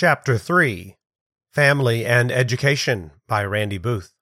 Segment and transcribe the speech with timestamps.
[0.00, 0.96] Chapter 3
[1.52, 4.14] Family and Education by Randy Booth.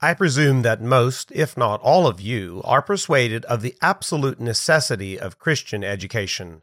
[0.00, 5.20] I presume that most, if not all of you, are persuaded of the absolute necessity
[5.20, 6.62] of Christian education.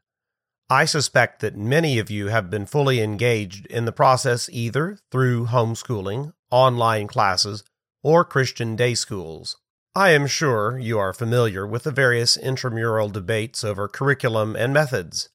[0.68, 5.50] I suspect that many of you have been fully engaged in the process either through
[5.50, 7.64] homeschooling, online classes,
[8.02, 9.58] or Christian day schools.
[9.94, 15.30] I am sure you are familiar with the various intramural debates over curriculum and methods.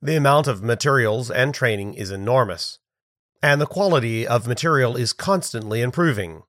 [0.00, 2.78] The amount of materials and training is enormous,
[3.42, 6.44] and the quality of material is constantly improving.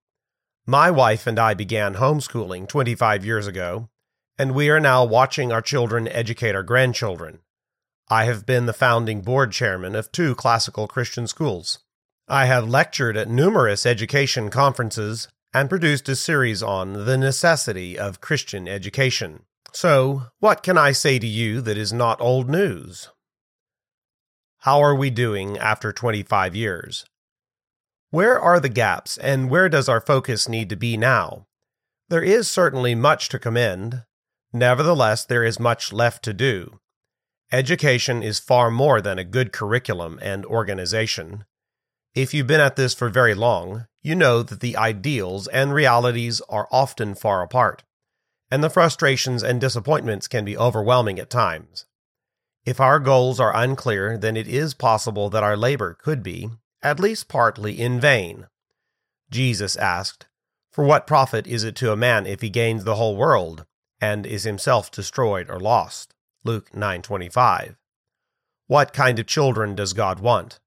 [0.67, 3.90] My wife and I began homeschooling 25 years ago,
[4.38, 7.40] and we are now watching our children educate our grandchildren.
[8.07, 11.79] I have been the founding board chairman of two classical Christian schools.
[12.27, 18.21] I have lectured at numerous education conferences and produced a series on the necessity of
[18.21, 19.45] Christian education.
[19.73, 23.09] So, what can I say to you that is not old news?
[24.63, 27.05] How are we doing after 25 years?
[28.09, 31.48] Where are the gaps and where does our focus need to be now?
[32.10, 34.04] There is certainly much to commend.
[34.52, 36.82] Nevertheless, there is much left to do.
[37.54, 41.46] Education is far more than a good curriculum and organization.
[42.13, 46.41] If you've been at this for very long, you know that the ideals and realities
[46.49, 47.85] are often far apart,
[48.52, 51.85] and the frustrations and disappointments can be overwhelming at times.
[52.70, 56.51] If our goals are unclear, then it is possible that our labor could be,
[56.84, 58.45] at least partly, in vain.
[59.31, 60.27] Jesus asked,
[60.71, 63.65] For what profit is it to a man if he gains the whole world,
[63.99, 66.13] and is himself destroyed or lost?
[66.44, 67.75] Luke 9:25.
[68.67, 70.59] What kind of children does God want?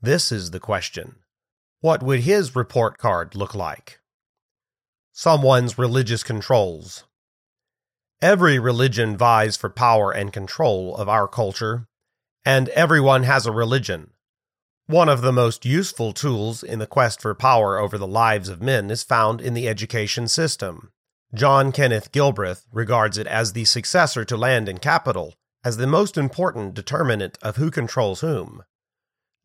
[0.00, 1.16] This is the question.
[1.82, 4.00] What would his report card look like?
[5.12, 7.04] Someone's religious controls.
[8.22, 11.86] Every religion vies for power and control of our culture,
[12.44, 14.10] and everyone has a religion.
[14.86, 18.60] One of the most useful tools in the quest for power over the lives of
[18.60, 20.90] men is found in the education system.
[21.32, 25.32] John Kenneth Galbraith regards it as the successor to land and capital,
[25.64, 28.64] as the most important determinant of who controls whom.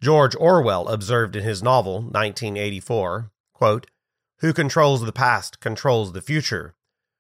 [0.01, 3.87] George Orwell observed in his novel 1984, quote,
[4.39, 6.75] Who controls the past controls the future.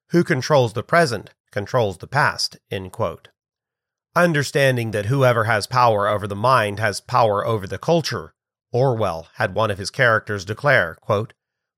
[0.09, 2.57] Who controls the present controls the past.
[4.13, 8.33] Understanding that whoever has power over the mind has power over the culture,
[8.73, 11.31] Orwell had one of his characters declare, quote,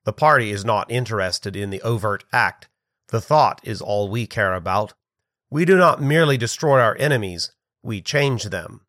[0.04, 2.68] The party is not interested in the overt act.
[3.10, 4.96] The thought is all we care about.
[5.52, 7.52] We do not merely destroy our enemies,
[7.84, 8.82] we change them.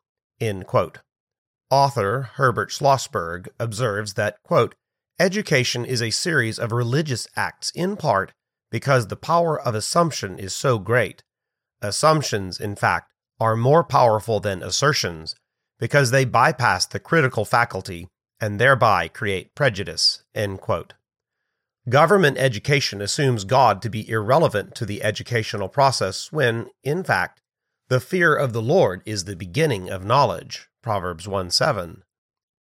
[1.69, 4.73] Author Herbert Schlossberg observes that, quote,
[5.19, 8.33] Education is a series of religious acts in part
[8.71, 11.23] because the power of assumption is so great.
[11.81, 15.35] Assumptions, in fact, are more powerful than assertions
[15.79, 18.09] because they bypass the critical faculty
[18.39, 20.23] and thereby create prejudice.
[21.87, 27.41] Government education assumes God to be irrelevant to the educational process when, in fact,
[27.87, 30.69] the fear of the Lord is the beginning of knowledge.
[30.83, 32.03] Proverbs 1 7.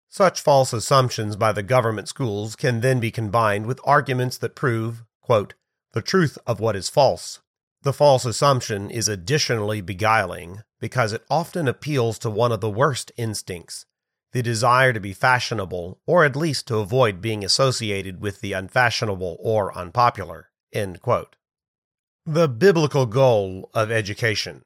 [0.08, 5.04] Such false assumptions by the government schools can then be combined with arguments that prove,
[5.20, 5.54] quote,
[5.98, 7.40] the truth of what is false.
[7.82, 13.10] The false assumption is additionally beguiling because it often appeals to one of the worst
[13.16, 13.84] instincts
[14.32, 19.38] the desire to be fashionable, or at least to avoid being associated with the unfashionable
[19.40, 20.50] or unpopular.
[20.72, 24.62] The biblical goal of education.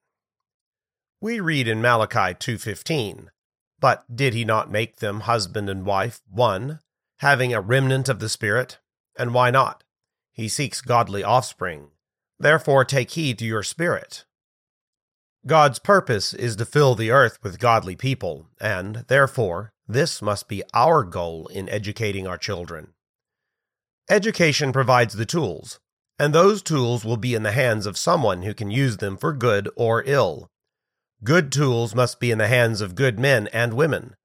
[1.19, 3.31] We read in Malachi 2:15,
[3.81, 6.81] "But did he not make them husband and wife one,
[7.21, 8.81] having a remnant of the spirit?
[9.17, 9.83] And why not?
[10.33, 11.91] He seeks godly offspring.
[12.39, 14.25] Therefore, take heed to your spirit.
[15.47, 20.63] God's purpose is to fill the earth with godly people, and, therefore, this must be
[20.73, 22.95] our goal in educating our children.
[24.09, 25.81] Education provides the tools,
[26.19, 29.33] and those tools will be in the hands of someone who can use them for
[29.33, 30.49] good or ill.
[31.25, 34.17] Good tools must be in the hands of good men and women.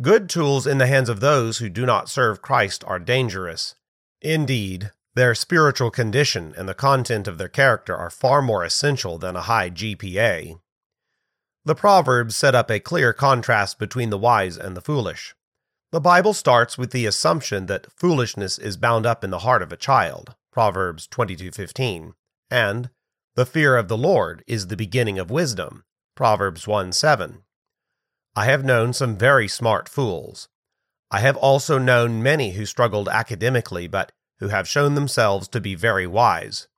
[0.00, 3.76] Good tools in the hands of those who do not serve Christ are dangerous.
[4.20, 9.36] Indeed, their spiritual condition and the content of their character are far more essential than
[9.36, 10.58] a high GPA.
[11.64, 15.34] The Proverbs set up a clear contrast between the wise and the foolish.
[15.92, 19.72] The Bible starts with the assumption that foolishness is bound up in the heart of
[19.72, 22.14] a child, Proverbs 22:15,
[22.50, 22.90] and
[23.36, 25.84] the fear of the Lord is the beginning of wisdom,
[26.16, 27.44] Proverbs 1:7.
[28.36, 30.48] I have known some very smart fools.
[31.10, 35.74] I have also known many who struggled academically but who have shown themselves to be
[35.74, 36.68] very wise.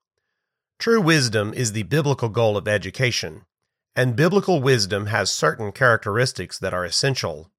[0.79, 3.47] True wisdom is the biblical goal of education,
[3.95, 7.51] and biblical wisdom has certain characteristics that are essential.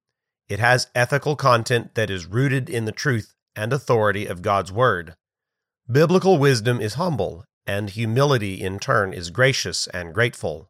[0.47, 5.15] It has ethical content that is rooted in the truth and authority of God's Word.
[5.91, 10.69] Biblical wisdom is humble, and humility in turn is gracious and grateful.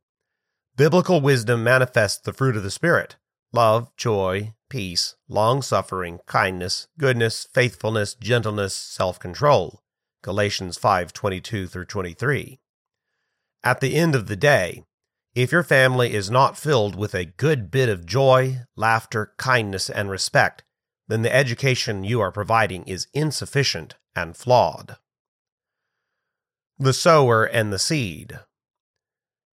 [0.77, 3.17] Biblical wisdom manifests the fruit of the Spirit
[3.53, 9.81] love, joy, peace, long suffering, kindness, goodness, faithfulness, gentleness, self control.
[10.21, 12.59] Galatians 5:22 through 23.
[13.63, 14.83] At the end of the day,
[15.35, 20.09] if your family is not filled with a good bit of joy, laughter, kindness, and
[20.09, 20.63] respect,
[21.07, 24.97] then the education you are providing is insufficient and flawed.
[26.79, 28.39] The sower and the seed.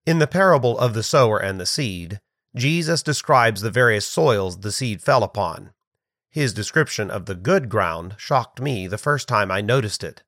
[0.05, 2.19] In the parable of the sower and the seed,
[2.55, 5.71] Jesus describes the various soils the seed fell upon.
[6.29, 10.23] His description of the good ground shocked me the first time I noticed it.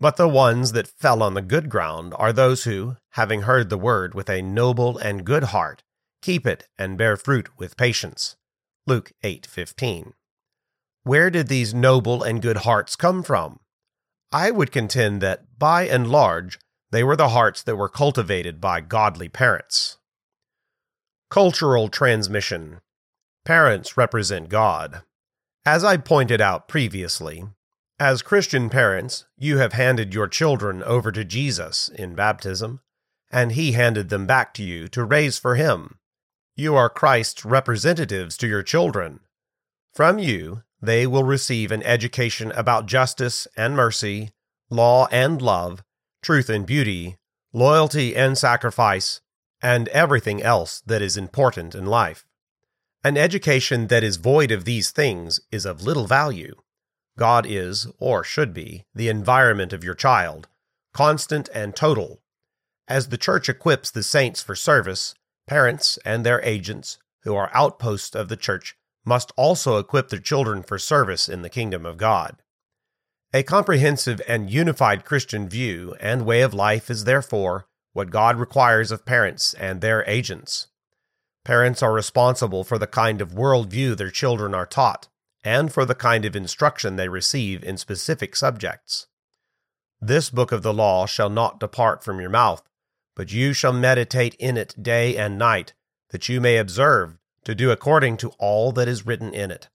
[0.00, 3.78] But the ones that fell on the good ground are those who, having heard the
[3.78, 5.84] word with a noble and good heart,
[6.20, 8.36] keep it and bear fruit with patience.
[8.84, 10.14] Luke 8:15.
[11.04, 13.60] Where did these noble and good hearts come from?
[14.32, 16.58] I would contend that by and large
[16.90, 19.98] they were the hearts that were cultivated by godly parents.
[21.32, 22.82] Cultural transmission.
[23.46, 25.00] Parents represent God.
[25.64, 27.44] As I pointed out previously,
[27.98, 32.80] as Christian parents, you have handed your children over to Jesus in baptism,
[33.30, 35.96] and He handed them back to you to raise for Him.
[36.54, 39.20] You are Christ's representatives to your children.
[39.94, 44.32] From you, they will receive an education about justice and mercy,
[44.68, 45.82] law and love,
[46.22, 47.16] truth and beauty,
[47.54, 49.22] loyalty and sacrifice,
[49.62, 52.26] and everything else that is important in life.
[53.04, 56.54] An education that is void of these things is of little value.
[57.18, 60.48] God is, or should be, the environment of your child,
[60.92, 62.20] constant and total.
[62.88, 65.14] As the church equips the saints for service,
[65.46, 70.62] parents and their agents, who are outposts of the church, must also equip their children
[70.62, 72.36] for service in the kingdom of God.
[73.34, 78.90] A comprehensive and unified Christian view and way of life is therefore what God requires
[78.90, 80.68] of parents and their agents.
[81.44, 85.08] Parents are responsible for the kind of worldview their children are taught
[85.44, 89.06] and for the kind of instruction they receive in specific subjects.
[90.00, 92.62] This book of the law shall not depart from your mouth,
[93.14, 95.74] but you shall meditate in it day and night,
[96.10, 99.68] that you may observe to do according to all that is written in it.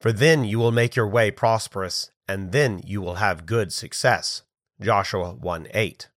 [0.00, 4.42] For then you will make your way prosperous, and then you will have good success.
[4.80, 6.08] Joshua 1 8.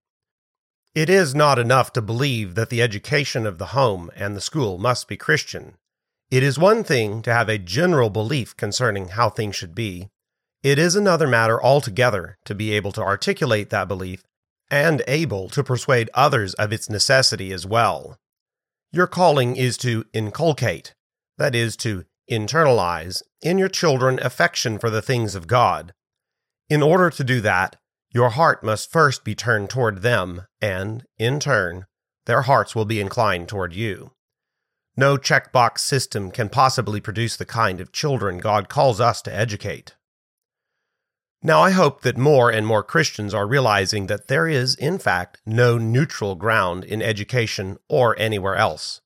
[0.94, 4.76] It is not enough to believe that the education of the home and the school
[4.76, 5.76] must be Christian.
[6.30, 10.08] It is one thing to have a general belief concerning how things should be.
[10.62, 14.22] It is another matter altogether to be able to articulate that belief
[14.70, 18.18] and able to persuade others of its necessity as well.
[18.92, 20.94] Your calling is to inculcate,
[21.38, 25.94] that is, to internalize, in your children affection for the things of God.
[26.68, 27.76] In order to do that,
[28.12, 31.86] your heart must first be turned toward them, and, in turn,
[32.26, 34.12] their hearts will be inclined toward you.
[34.96, 39.94] No checkbox system can possibly produce the kind of children God calls us to educate.
[41.42, 45.40] Now, I hope that more and more Christians are realizing that there is, in fact,
[45.46, 49.00] no neutral ground in education or anywhere else.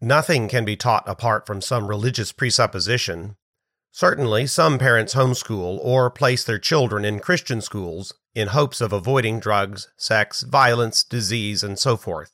[0.00, 3.36] Nothing can be taught apart from some religious presupposition.
[3.90, 9.40] Certainly, some parents homeschool or place their children in Christian schools in hopes of avoiding
[9.40, 12.32] drugs, sex, violence, disease, and so forth.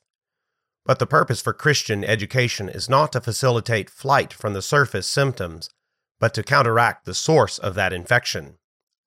[0.85, 5.69] But the purpose for Christian education is not to facilitate flight from the surface symptoms,
[6.19, 8.57] but to counteract the source of that infection.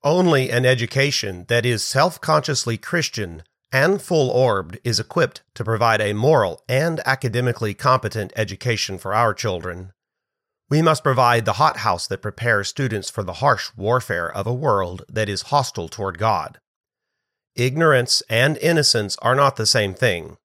[0.03, 3.43] Only an education that is self consciously Christian
[3.73, 9.33] and full orbed is equipped to provide a moral and academically competent education for our
[9.33, 9.93] children.
[10.69, 15.05] We must provide the hothouse that prepares students for the harsh warfare of a world
[15.09, 16.59] that is hostile toward God.
[17.57, 20.37] Ignorance and innocence are not the same thing.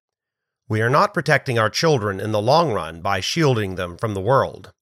[0.68, 4.20] We are not protecting our children in the long run by shielding them from the
[4.20, 4.72] world.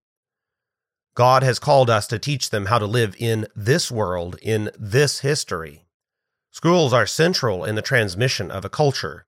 [1.15, 5.21] God has called us to teach them how to live in this world, in this
[5.21, 5.85] history.
[6.51, 9.27] Schools are central in the transmission of a culture.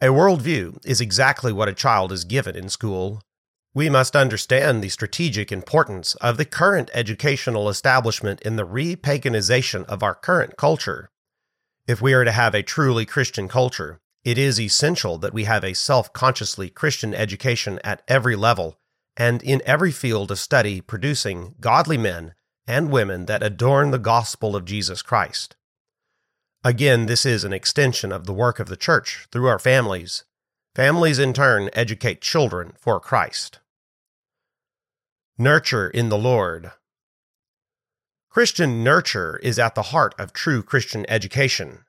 [0.00, 3.20] A worldview is exactly what a child is given in school.
[3.74, 10.02] We must understand the strategic importance of the current educational establishment in the repaganization of
[10.02, 11.10] our current culture.
[11.90, 15.64] If we are to have a truly Christian culture, it is essential that we have
[15.64, 18.78] a self consciously Christian education at every level
[19.16, 24.54] and in every field of study producing godly men and women that adorn the gospel
[24.54, 25.56] of Jesus Christ.
[26.62, 30.22] Again, this is an extension of the work of the church through our families.
[30.76, 33.58] Families, in turn, educate children for Christ.
[35.36, 36.70] Nurture in the Lord.
[38.30, 41.80] Christian nurture is at the heart of true Christian education.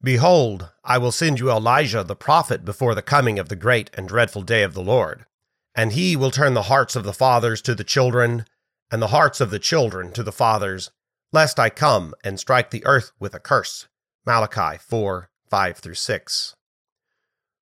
[0.00, 4.06] Behold, I will send you Elijah the prophet before the coming of the great and
[4.06, 5.26] dreadful day of the Lord.
[5.74, 8.44] And he will turn the hearts of the fathers to the children,
[8.90, 10.90] and the hearts of the children to the fathers,
[11.32, 13.88] lest I come and strike the earth with a curse.
[14.24, 16.54] Malachi 4 5 through 6.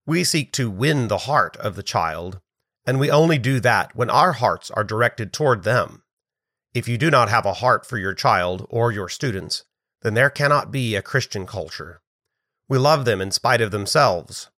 [0.04, 2.40] We seek to win the heart of the child
[2.86, 6.02] and we only do that when our hearts are directed toward them.
[6.76, 9.64] If you do not have a heart for your child or your students,
[10.02, 12.02] then there cannot be a Christian culture.
[12.68, 14.50] We love them in spite of themselves.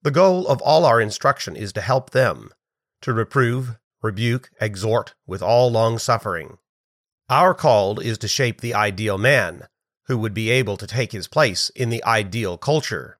[0.00, 2.52] The goal of all our instruction is to help them,
[3.02, 6.56] to reprove, rebuke, exhort with all long suffering.
[7.28, 9.68] Our call is to shape the ideal man,
[10.06, 13.18] who would be able to take his place in the ideal culture.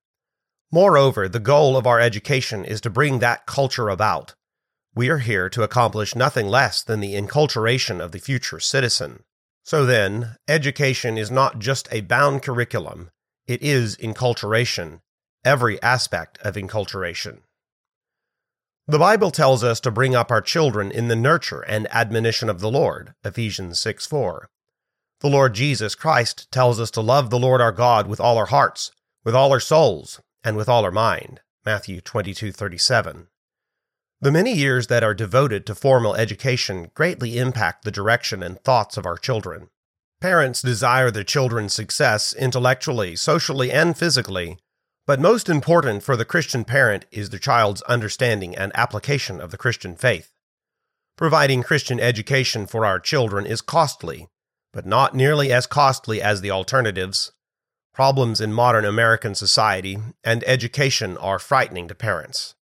[0.73, 4.37] Moreover, the goal of our education is to bring that culture about,
[4.99, 9.23] we are here to accomplish nothing less than the enculturation of the future citizen.
[9.63, 13.11] So then, education is not just a bound curriculum,
[13.47, 14.99] it is enculturation,
[15.45, 17.43] every aspect of enculturation.
[18.89, 22.59] The Bible tells us to bring up our children in the nurture and admonition of
[22.59, 24.51] the Lord, Ephesians 6 4.
[25.21, 28.47] The Lord Jesus Christ tells us to love the Lord our God with all our
[28.47, 28.91] hearts,
[29.23, 33.29] with all our souls, and with all our mind, Matthew 22 37.
[34.21, 38.97] The many years that are devoted to formal education greatly impact the direction and thoughts
[38.97, 39.69] of our children.
[40.21, 44.59] Parents desire their children's success intellectually, socially, and physically,
[45.07, 49.57] but most important for the Christian parent is the child's understanding and application of the
[49.57, 50.33] Christian faith.
[51.17, 54.27] Providing Christian education for our children is costly,
[54.73, 57.31] but not nearly as costly as the alternatives.
[57.95, 62.57] Problems in modern American society and education are frightening to parents.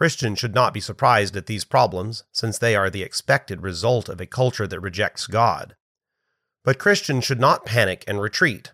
[0.00, 4.18] Christians should not be surprised at these problems, since they are the expected result of
[4.18, 5.76] a culture that rejects God.
[6.64, 8.72] But Christians should not panic and retreat.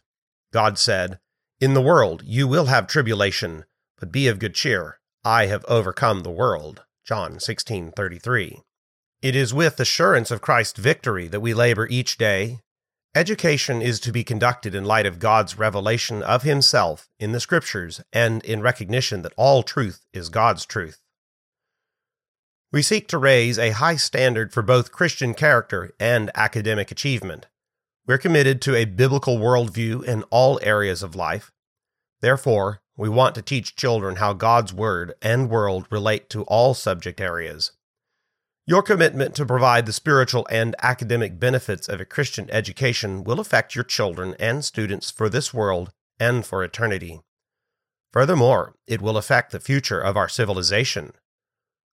[0.53, 1.19] God said,
[1.61, 3.65] In the world you will have tribulation,
[3.99, 5.01] but be of good cheer.
[5.25, 6.85] I have overcome the world.
[7.05, 8.63] John 16:33.
[9.21, 12.61] It is with assurance of Christ's victory that we labor each day.
[13.17, 18.01] Education is to be conducted in light of God's revelation of himself in the scriptures
[18.13, 21.03] and in recognition that all truth is God's truth.
[22.77, 27.47] We seek to raise a high standard for both Christian character and academic achievement.
[28.07, 31.53] We're committed to a biblical worldview in all areas of life.
[32.21, 37.19] Therefore, we want to teach children how God's Word and world relate to all subject
[37.19, 37.73] areas.
[38.67, 43.75] Your commitment to provide the spiritual and academic benefits of a Christian education will affect
[43.75, 47.23] your children and students for this world and for eternity.
[48.13, 51.15] Furthermore, it will affect the future of our civilization.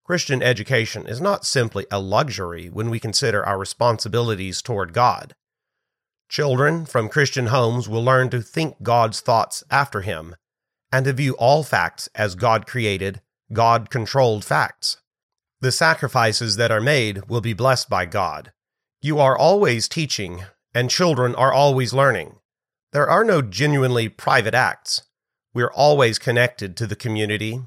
[0.09, 5.35] Christian education is not simply a luxury when we consider our responsibilities toward God.
[6.31, 10.35] Children from Christian homes will learn to think God's thoughts after Him
[10.91, 13.21] and to view all facts as God created,
[13.53, 14.97] God controlled facts.
[15.61, 18.53] The sacrifices that are made will be blessed by God.
[19.03, 22.37] You are always teaching, and children are always learning.
[22.95, 25.03] There are no genuinely private acts.
[25.53, 27.61] We are always connected to the community,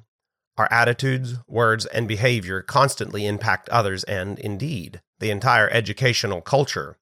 [0.57, 6.97] our attitudes, words, and behavior constantly impact others and, indeed, the entire educational culture.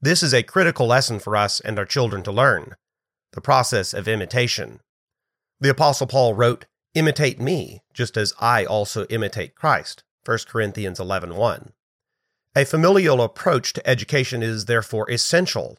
[0.00, 2.74] This is a critical lesson for us and our children to learn
[3.32, 4.80] the process of imitation.
[5.60, 10.02] The Apostle Paul wrote, Imitate me, just as I also imitate Christ.
[10.24, 11.72] 1 Corinthians 11 1.
[12.56, 15.78] A familial approach to education is therefore essential.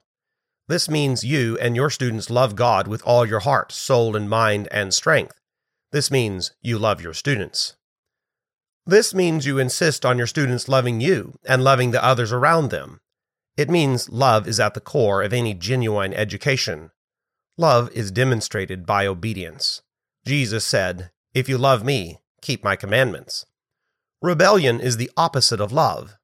[0.70, 4.70] This means you and your students love God with all your heart, soul, and mind
[4.72, 5.41] and strength.
[5.92, 7.76] This means you love your students.
[8.86, 13.02] This means you insist on your students loving you and loving the others around them.
[13.58, 16.92] It means love is at the core of any genuine education.
[17.58, 19.82] Love is demonstrated by obedience.
[20.26, 23.46] Jesus said, If you love me, keep my commandments.
[24.22, 26.16] Rebellion is the opposite of love.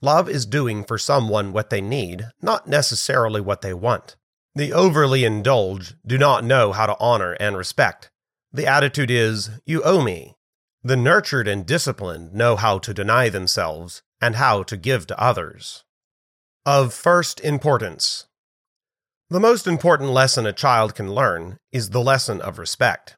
[0.00, 4.16] Love is doing for someone what they need, not necessarily what they want.
[4.54, 8.10] The overly indulged do not know how to honor and respect,
[8.52, 10.34] the attitude is, you owe me.
[10.82, 15.84] The nurtured and disciplined know how to deny themselves and how to give to others.
[16.66, 18.26] Of first importance.
[19.28, 23.16] The most important lesson a child can learn is the lesson of respect.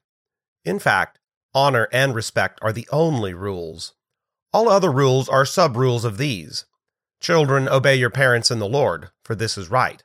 [0.64, 1.18] In fact,
[1.54, 3.94] honor and respect are the only rules.
[4.52, 6.66] All other rules are sub rules of these.
[7.20, 10.04] Children, obey your parents in the Lord, for this is right.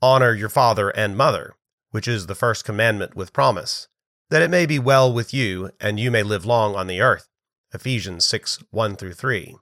[0.00, 1.54] Honor your father and mother,
[1.90, 3.88] which is the first commandment with promise
[4.30, 7.28] that it may be well with you, and you may live long on the earth.
[7.72, 9.56] Ephesians 6 1 through 3.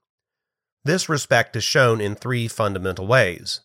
[0.85, 3.61] This respect is shown in three fundamental ways.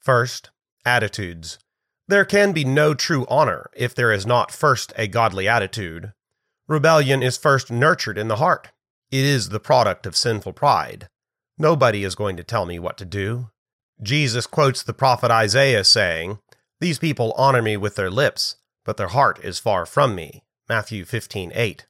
[0.00, 0.50] First,
[0.84, 1.58] attitudes.
[2.08, 6.12] There can be no true honor if there is not first a godly attitude.
[6.66, 8.68] Rebellion is first nurtured in the heart.
[9.10, 11.08] It is the product of sinful pride.
[11.58, 13.50] Nobody is going to tell me what to do.
[14.02, 16.38] Jesus quotes the prophet Isaiah saying,
[16.80, 18.56] These people honor me with their lips,
[18.88, 20.42] but their heart is far from me.
[20.66, 21.84] Matthew 15:8.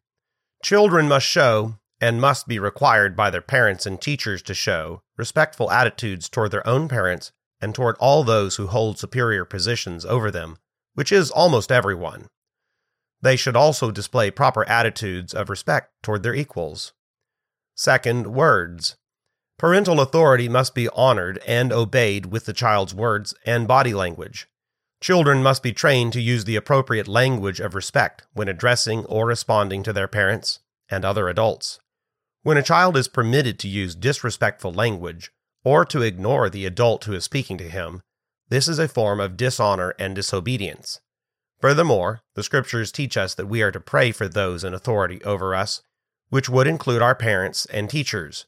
[0.65, 5.71] Children must show and must be required by their parents and teachers to show respectful
[5.71, 10.57] attitudes toward their own parents and toward all those who hold superior positions over them,
[10.95, 12.27] which is almost everyone.
[13.23, 16.95] They should also display proper attitudes of respect toward their equals.
[17.77, 18.97] Second, words.
[19.57, 24.49] Parental authority must be honored and obeyed with the child's words and body language.
[25.01, 29.83] Children must be trained to use the appropriate language of respect when addressing or responding
[29.85, 30.59] to their parents
[30.91, 31.79] and other adults.
[32.43, 35.31] When a child is permitted to use disrespectful language
[35.65, 38.01] or to ignore the adult who is speaking to him,
[38.49, 41.01] this is a form of dishonor and disobedience.
[41.61, 45.55] Furthermore, the scriptures teach us that we are to pray for those in authority over
[45.55, 45.83] us,
[46.31, 48.47] which would include our parents and teachers.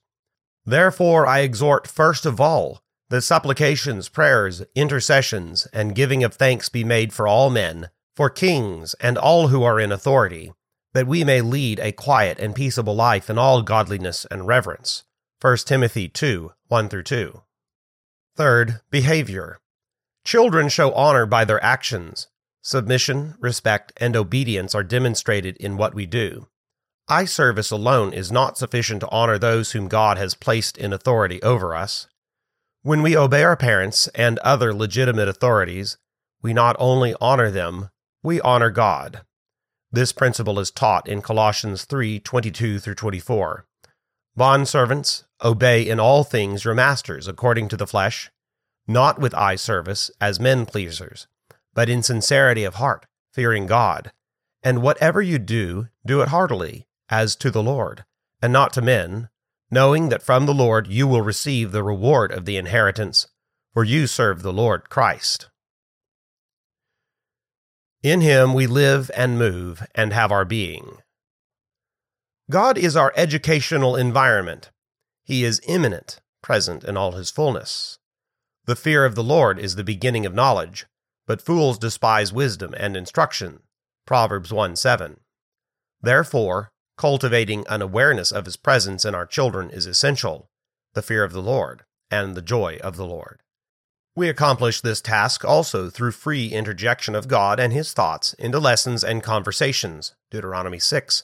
[0.64, 6.82] Therefore, I exhort first of all that supplications, prayers, intercessions, and giving of thanks be
[6.82, 10.52] made for all men, for kings, and all who are in authority
[10.92, 15.04] that we may lead a quiet and peaceable life in all godliness and reverence.
[15.40, 17.42] 1 Timothy 2 1 through 2.
[18.36, 19.60] Third, behavior.
[20.24, 22.28] Children show honor by their actions.
[22.62, 26.48] Submission, respect, and obedience are demonstrated in what we do.
[27.08, 31.42] Eye service alone is not sufficient to honor those whom God has placed in authority
[31.42, 32.06] over us.
[32.82, 35.98] When we obey our parents and other legitimate authorities,
[36.40, 37.90] we not only honor them,
[38.22, 39.20] we honor God.
[39.92, 43.66] This principle is taught in Colossians 3:22 through 24.
[44.34, 48.30] Bondservants, obey in all things your masters according to the flesh,
[48.86, 51.26] not with eye service as men pleasers,
[51.74, 54.10] but in sincerity of heart, fearing God.
[54.62, 58.06] And whatever you do, do it heartily, as to the Lord,
[58.40, 59.28] and not to men,
[59.70, 63.28] knowing that from the Lord you will receive the reward of the inheritance,
[63.72, 65.48] for you serve the Lord Christ.
[68.02, 70.98] In him we live and move and have our being.
[72.50, 74.70] God is our educational environment.
[75.22, 77.98] He is immanent, present in all his fullness.
[78.64, 80.86] The fear of the Lord is the beginning of knowledge,
[81.26, 83.60] but fools despise wisdom and instruction.
[84.06, 85.20] Proverbs 1 7.
[86.02, 90.50] Therefore, cultivating an awareness of his presence in our children is essential,
[90.92, 93.40] the fear of the Lord, and the joy of the Lord.
[94.14, 99.02] We accomplish this task also through free interjection of God and His thoughts into lessons
[99.02, 101.22] and conversations, Deuteronomy 6,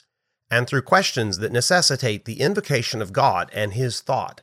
[0.51, 4.41] and through questions that necessitate the invocation of God and His thought.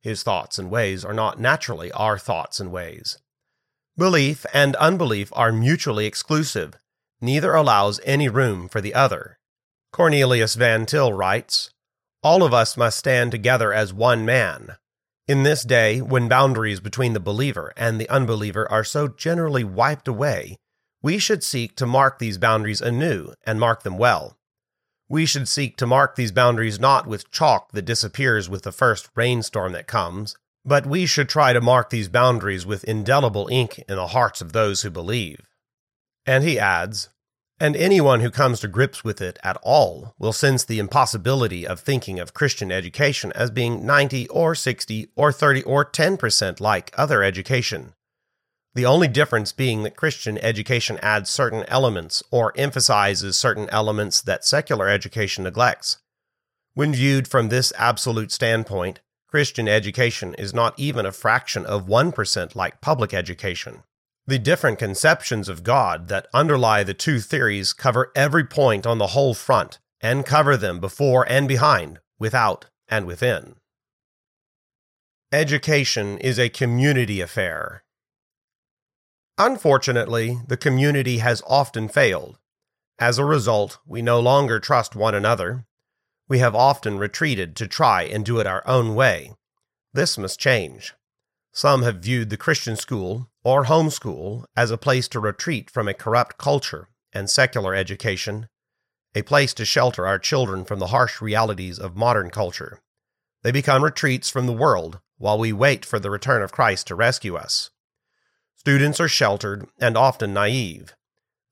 [0.00, 3.18] His thoughts and ways are not naturally our thoughts and ways.
[3.96, 6.74] Belief and unbelief are mutually exclusive,
[7.20, 9.37] neither allows any room for the other.
[9.92, 11.70] Cornelius Van Til writes,
[12.22, 14.76] All of us must stand together as one man,
[15.28, 20.08] in this day, when boundaries between the believer and the unbeliever are so generally wiped
[20.08, 20.56] away,
[21.02, 24.38] we should seek to mark these boundaries anew and mark them well.
[25.06, 29.10] We should seek to mark these boundaries not with chalk that disappears with the first
[29.14, 33.96] rainstorm that comes, but we should try to mark these boundaries with indelible ink in
[33.96, 35.46] the hearts of those who believe.
[36.24, 37.10] And he adds,
[37.60, 41.80] and anyone who comes to grips with it at all will sense the impossibility of
[41.80, 47.22] thinking of Christian education as being 90 or 60 or 30 or 10% like other
[47.22, 47.94] education.
[48.74, 54.44] The only difference being that Christian education adds certain elements or emphasizes certain elements that
[54.44, 55.98] secular education neglects.
[56.74, 62.54] When viewed from this absolute standpoint, Christian education is not even a fraction of 1%
[62.54, 63.82] like public education.
[64.28, 69.14] The different conceptions of God that underlie the two theories cover every point on the
[69.16, 73.54] whole front and cover them before and behind, without and within.
[75.32, 77.84] Education is a community affair.
[79.38, 82.36] Unfortunately, the community has often failed.
[82.98, 85.64] As a result, we no longer trust one another.
[86.28, 89.32] We have often retreated to try and do it our own way.
[89.94, 90.92] This must change.
[91.50, 95.94] Some have viewed the Christian school or homeschool as a place to retreat from a
[95.94, 98.46] corrupt culture and secular education,
[99.14, 102.78] a place to shelter our children from the harsh realities of modern culture.
[103.42, 106.94] They become retreats from the world while we wait for the return of Christ to
[106.94, 107.70] rescue us.
[108.54, 110.92] Students are sheltered and often naive.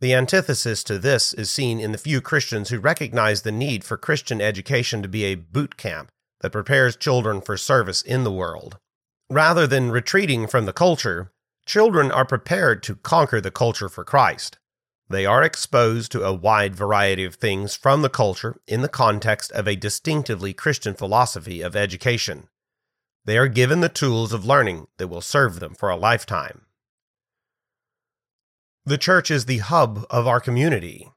[0.03, 3.97] The antithesis to this is seen in the few Christians who recognize the need for
[3.97, 6.11] Christian education to be a boot camp
[6.43, 8.77] that prepares children for service in the world.
[9.31, 11.33] Rather than retreating from the culture,
[11.67, 14.59] children are prepared to conquer the culture for Christ.
[15.09, 19.53] They are exposed to a wide variety of things from the culture in the context
[19.53, 22.49] of a distinctively Christian philosophy of education.
[23.25, 26.63] They are given the tools of learning that will serve them for a lifetime.
[28.85, 31.11] The church is the hub of our community.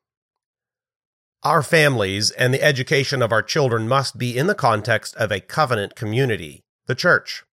[1.44, 5.40] Our families and the education of our children must be in the context of a
[5.40, 7.44] covenant community, the church.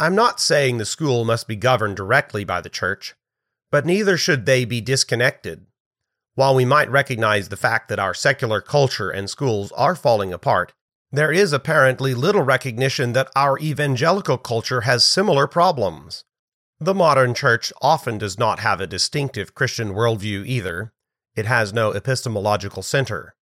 [0.00, 3.14] I'm not saying the school must be governed directly by the church,
[3.70, 5.66] but neither should they be disconnected.
[6.36, 10.72] While we might recognize the fact that our secular culture and schools are falling apart,
[11.12, 16.24] there is apparently little recognition that our evangelical culture has similar problems.
[16.78, 20.94] The modern church often does not have a distinctive Christian worldview either.
[21.36, 23.34] It has no epistemological center.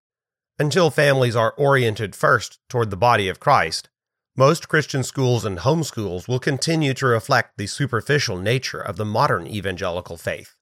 [0.59, 3.91] Until families are oriented first toward the body of Christ,
[4.39, 9.49] most Christian schools and homeschools will continue to reflect the superficial nature of the modern
[9.49, 10.55] evangelical faith.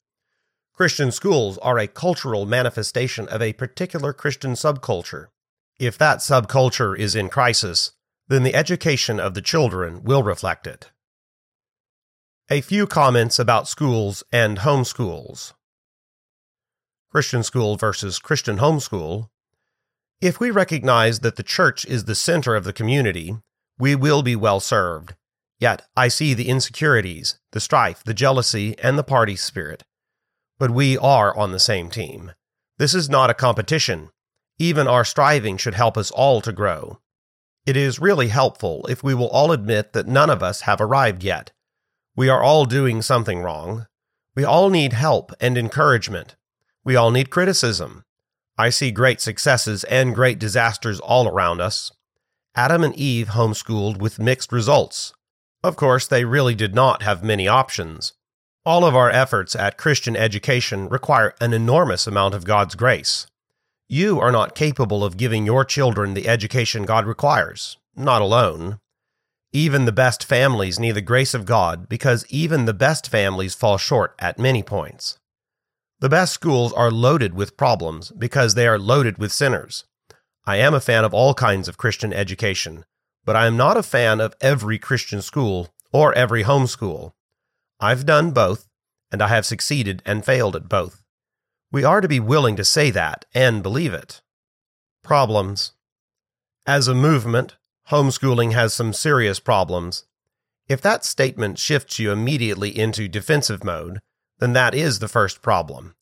[0.72, 5.26] Christian schools are a cultural manifestation of a particular Christian subculture.
[5.78, 7.92] If that subculture is in crisis,
[8.28, 10.90] then the education of the children will reflect it.
[12.48, 15.52] A few comments about schools and homeschools.
[17.10, 19.28] Christian school versus Christian homeschool.
[20.22, 23.36] If we recognize that the church is the center of the community,
[23.78, 25.14] we will be well served.
[25.58, 29.84] Yet I see the insecurities, the strife, the jealousy, and the party spirit.
[30.58, 32.32] But we are on the same team.
[32.78, 34.10] This is not a competition.
[34.58, 37.00] Even our striving should help us all to grow.
[37.66, 41.24] It is really helpful if we will all admit that none of us have arrived
[41.24, 41.52] yet.
[42.14, 43.86] We are all doing something wrong.
[44.34, 46.36] We all need help and encouragement.
[46.84, 48.04] We all need criticism.
[48.56, 51.90] I see great successes and great disasters all around us.
[52.56, 55.12] Adam and Eve homeschooled with mixed results.
[55.62, 58.14] Of course, they really did not have many options.
[58.64, 63.26] All of our efforts at Christian education require an enormous amount of God's grace.
[63.90, 68.78] You are not capable of giving your children the education God requires, not alone.
[69.52, 73.76] Even the best families need the grace of God because even the best families fall
[73.76, 75.18] short at many points.
[76.00, 79.84] The best schools are loaded with problems because they are loaded with sinners.
[80.48, 82.84] I am a fan of all kinds of Christian education,
[83.24, 87.12] but I am not a fan of every Christian school or every homeschool.
[87.80, 88.68] I've done both,
[89.10, 91.02] and I have succeeded and failed at both.
[91.72, 94.22] We are to be willing to say that and believe it.
[95.02, 95.72] Problems.
[96.64, 97.56] As a movement,
[97.90, 100.04] homeschooling has some serious problems.
[100.68, 103.98] If that statement shifts you immediately into defensive mode,
[104.38, 105.96] then that is the first problem.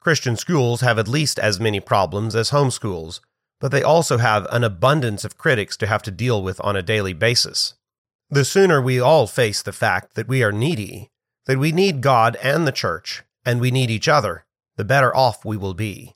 [0.00, 3.20] Christian schools have at least as many problems as homeschools,
[3.60, 6.82] but they also have an abundance of critics to have to deal with on a
[6.82, 7.74] daily basis.
[8.30, 11.10] The sooner we all face the fact that we are needy,
[11.46, 14.46] that we need God and the church, and we need each other,
[14.76, 16.14] the better off we will be.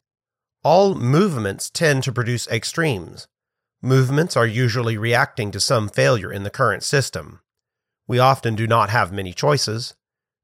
[0.62, 3.28] All movements tend to produce extremes.
[3.82, 7.40] Movements are usually reacting to some failure in the current system.
[8.06, 9.94] We often do not have many choices.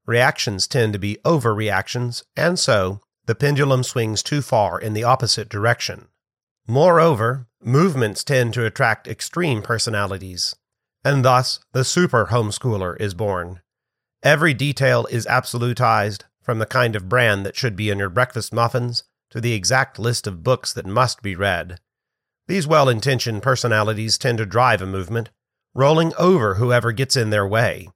[0.05, 5.49] Reactions tend to be overreactions, and so the pendulum swings too far in the opposite
[5.49, 6.07] direction.
[6.71, 10.55] Moreover, movements tend to attract extreme personalities,
[11.03, 13.59] and thus the super homeschooler is born.
[14.23, 18.53] Every detail is absolutized, from the kind of bran that should be in your breakfast
[18.53, 21.81] muffins to the exact list of books that must be read.
[22.47, 25.29] These well intentioned personalities tend to drive a movement,
[25.75, 27.89] rolling over whoever gets in their way.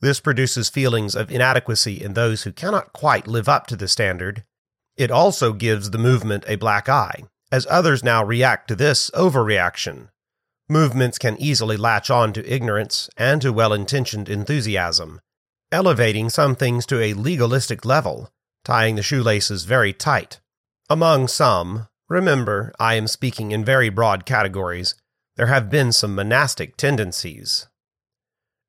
[0.00, 4.42] This produces feelings of inadequacy in those who cannot quite live up to the standard.
[4.96, 10.08] It also gives the movement a black eye, as others now react to this overreaction.
[10.68, 15.20] Movements can easily latch on to ignorance and to well intentioned enthusiasm,
[15.70, 18.30] elevating some things to a legalistic level,
[18.64, 20.40] tying the shoelaces very tight.
[20.90, 24.94] Among some, remember I am speaking in very broad categories,
[25.36, 27.68] there have been some monastic tendencies.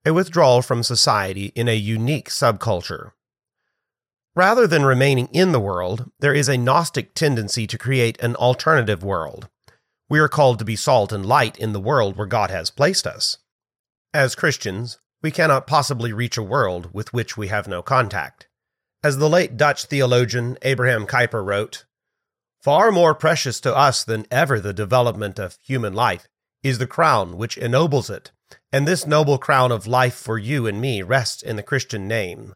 [0.05, 3.11] A withdrawal from society in a unique subculture.
[4.37, 9.03] Rather than remaining in the world, there is a Gnostic tendency to create an alternative
[9.03, 9.49] world.
[10.09, 13.07] We are called to be salt and light in the world where God has placed
[13.07, 13.39] us.
[14.13, 18.47] As Christians, we cannot possibly reach a world with which we have no contact.
[19.03, 21.85] As the late Dutch theologian Abraham Kuyper wrote,
[22.61, 26.27] Far more precious to us than ever the development of human life
[26.61, 28.29] is the crown which ennobles it,
[28.71, 32.53] and this noble crown of life for you and me rests in the Christian name.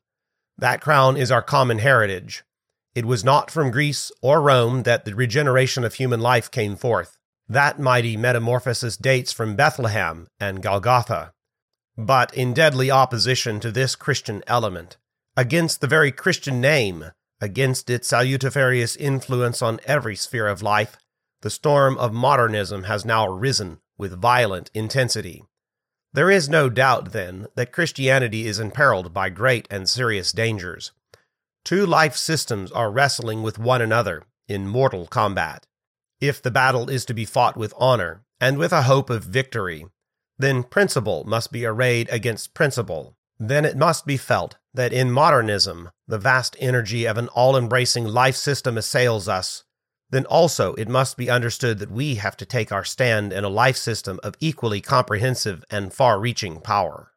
[0.61, 2.43] That crown is our common heritage.
[2.93, 7.17] It was not from Greece or Rome that the regeneration of human life came forth.
[7.49, 11.33] That mighty metamorphosis dates from Bethlehem and Golgotha.
[11.97, 14.97] But in deadly opposition to this Christian element,
[15.35, 17.05] against the very Christian name,
[17.41, 20.95] against its salutiferous influence on every sphere of life,
[21.41, 25.43] the storm of modernism has now risen with violent intensity.
[26.13, 30.91] There is no doubt, then, that Christianity is imperiled by great and serious dangers.
[31.63, 35.67] Two life systems are wrestling with one another in mortal combat.
[36.19, 39.85] If the battle is to be fought with honor and with a hope of victory,
[40.37, 43.15] then principle must be arrayed against principle.
[43.39, 48.05] Then it must be felt that in modernism, the vast energy of an all embracing
[48.05, 49.63] life system assails us.
[50.11, 53.49] Then also it must be understood that we have to take our stand in a
[53.49, 57.10] life system of equally comprehensive and far reaching power.